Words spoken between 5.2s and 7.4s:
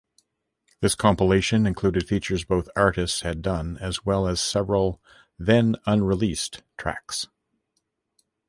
then-unreleased tracks.